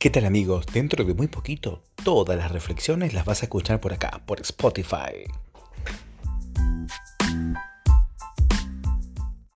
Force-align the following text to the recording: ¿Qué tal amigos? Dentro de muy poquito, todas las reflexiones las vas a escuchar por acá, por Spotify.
¿Qué 0.00 0.08
tal 0.08 0.24
amigos? 0.24 0.64
Dentro 0.64 1.04
de 1.04 1.12
muy 1.12 1.28
poquito, 1.28 1.82
todas 2.02 2.34
las 2.38 2.50
reflexiones 2.50 3.12
las 3.12 3.26
vas 3.26 3.42
a 3.42 3.44
escuchar 3.44 3.80
por 3.80 3.92
acá, 3.92 4.22
por 4.24 4.40
Spotify. 4.40 5.28